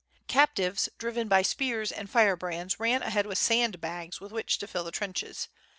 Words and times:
Captives 0.27 0.89
driven 0.97 1.27
by 1.27 1.43
spears 1.43 1.91
and 1.91 2.09
firebrands 2.09 2.79
ran 2.79 3.03
ahead 3.03 3.27
with 3.27 3.37
sand 3.37 3.79
bags 3.79 4.19
with 4.19 4.31
which 4.31 4.57
to 4.57 4.65
fill 4.65 4.83
the 4.83 4.89
trenches. 4.89 5.47